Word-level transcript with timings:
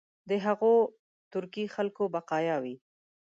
د 0.29 0.31
هغو 0.45 0.73
ترکي 1.31 1.65
خلکو 1.75 2.03
بقایا 2.15 2.57
وي. 2.63 2.75